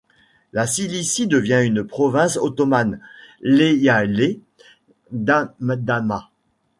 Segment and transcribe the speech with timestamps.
[0.51, 2.99] La Cilicie devient une province ottomane,
[3.39, 4.39] l'eyalet
[5.11, 6.31] d'Adana.